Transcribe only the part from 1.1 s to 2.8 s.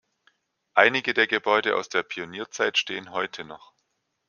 der Gebäude aus der Pionierzeit